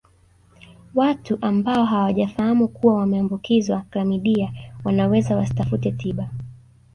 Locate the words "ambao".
1.41-1.85